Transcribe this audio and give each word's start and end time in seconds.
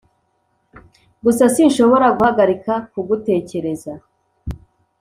gusa 1.23 1.43
sinshobora 1.53 2.07
guhagarika 2.17 2.73
kugutekereza. 2.91 3.93